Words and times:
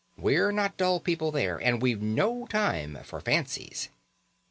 We're 0.17 0.51
not 0.51 0.77
dull 0.77 0.99
people 0.99 1.29
there, 1.29 1.59
and 1.61 1.79
we've 1.79 2.01
no 2.01 2.47
time 2.47 2.97
for 3.03 3.21
fancies." 3.21 3.89